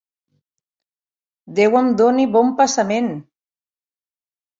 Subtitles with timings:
[1.59, 3.11] Déu em doni bon passament!